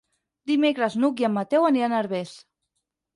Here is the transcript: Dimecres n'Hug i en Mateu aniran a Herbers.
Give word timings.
Dimecres 0.51 0.95
n'Hug 1.03 1.21
i 1.23 1.27
en 1.27 1.35
Mateu 1.35 1.65
aniran 1.67 1.93
a 1.93 1.99
Herbers. 2.05 2.33